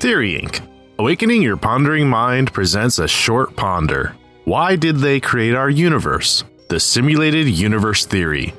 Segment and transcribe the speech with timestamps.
[0.00, 0.64] Theory Inc.
[1.00, 4.14] Awakening Your Pondering Mind presents a short ponder.
[4.44, 6.44] Why did they create our universe?
[6.68, 8.54] The Simulated Universe Theory.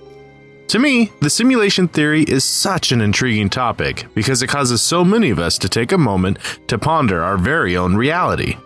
[0.68, 5.30] To me, the simulation theory is such an intriguing topic because it causes so many
[5.30, 8.58] of us to take a moment to ponder our very own reality.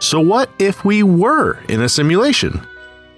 [0.00, 2.66] So, what if we were in a simulation?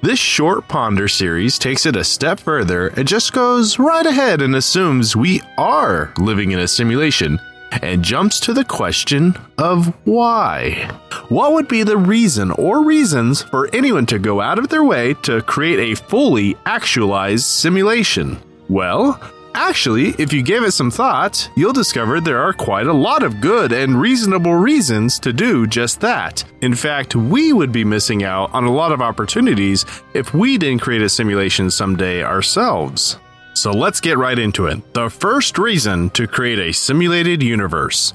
[0.02, 4.54] This short ponder series takes it a step further and just goes right ahead and
[4.54, 10.90] assumes we are living in a simulation and jumps to the question of why.
[11.28, 15.14] What would be the reason or reasons for anyone to go out of their way
[15.22, 18.38] to create a fully actualized simulation?
[18.68, 19.20] Well,
[19.54, 23.40] Actually, if you give it some thought, you'll discover there are quite a lot of
[23.40, 26.44] good and reasonable reasons to do just that.
[26.60, 30.82] In fact, we would be missing out on a lot of opportunities if we didn't
[30.82, 33.18] create a simulation someday ourselves.
[33.58, 34.94] So let's get right into it.
[34.94, 38.12] The first reason to create a simulated universe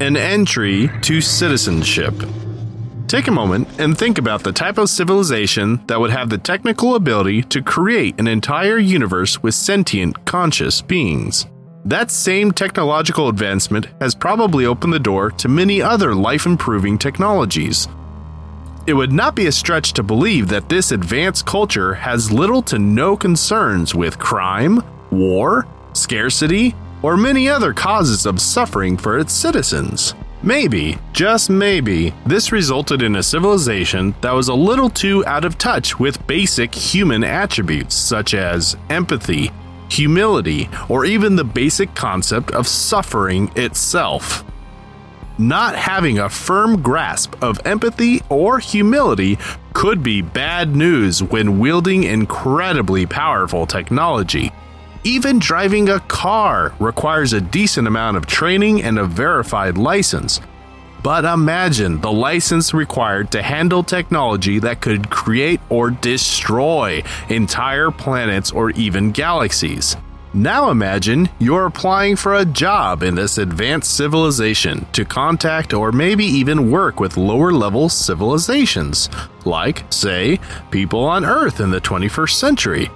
[0.00, 2.12] an entry to citizenship.
[3.06, 6.96] Take a moment and think about the type of civilization that would have the technical
[6.96, 11.46] ability to create an entire universe with sentient, conscious beings.
[11.86, 17.88] That same technological advancement has probably opened the door to many other life improving technologies.
[18.84, 22.80] It would not be a stretch to believe that this advanced culture has little to
[22.80, 30.14] no concerns with crime, war, scarcity, or many other causes of suffering for its citizens.
[30.42, 35.58] Maybe, just maybe, this resulted in a civilization that was a little too out of
[35.58, 39.52] touch with basic human attributes such as empathy,
[39.88, 44.44] humility, or even the basic concept of suffering itself.
[45.42, 49.38] Not having a firm grasp of empathy or humility
[49.72, 54.52] could be bad news when wielding incredibly powerful technology.
[55.02, 60.40] Even driving a car requires a decent amount of training and a verified license.
[61.02, 68.52] But imagine the license required to handle technology that could create or destroy entire planets
[68.52, 69.96] or even galaxies.
[70.34, 76.24] Now imagine you're applying for a job in this advanced civilization to contact or maybe
[76.24, 79.10] even work with lower level civilizations,
[79.44, 82.90] like, say, people on Earth in the 21st century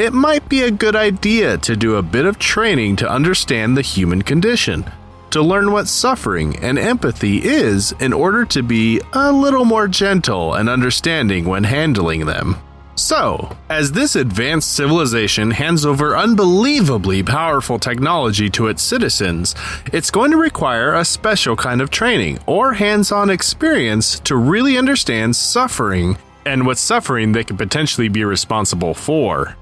[0.00, 3.82] it might be a good idea to do a bit of training to understand the
[3.82, 4.90] human condition,
[5.30, 10.54] to learn what suffering and empathy is in order to be a little more gentle
[10.54, 12.56] and understanding when handling them.
[13.00, 19.54] So, as this advanced civilization hands over unbelievably powerful technology to its citizens,
[19.90, 24.76] it's going to require a special kind of training or hands on experience to really
[24.76, 29.56] understand suffering and what suffering they could potentially be responsible for.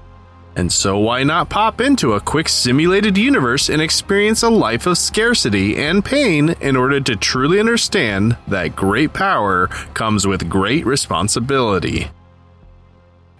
[0.57, 4.97] And so, why not pop into a quick simulated universe and experience a life of
[4.97, 12.11] scarcity and pain in order to truly understand that great power comes with great responsibility?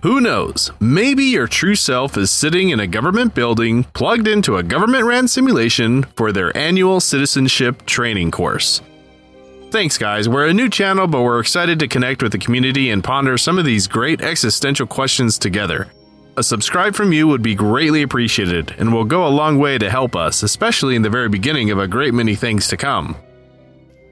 [0.02, 0.72] Who knows?
[0.80, 5.28] Maybe your true self is sitting in a government building, plugged into a government ran
[5.28, 8.82] simulation for their annual citizenship training course.
[9.72, 10.30] Thanks, guys.
[10.30, 13.60] We're a new channel, but we're excited to connect with the community and ponder some
[13.60, 15.90] of these great existential questions together.
[16.38, 19.90] A subscribe from you would be greatly appreciated and will go a long way to
[19.90, 23.18] help us, especially in the very beginning of a great many things to come.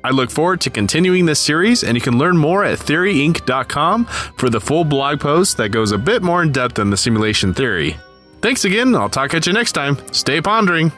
[0.03, 4.49] I look forward to continuing this series, and you can learn more at theoryinc.com for
[4.49, 7.97] the full blog post that goes a bit more in depth on the simulation theory.
[8.41, 9.97] Thanks again, I'll talk at you next time.
[10.13, 10.91] Stay pondering.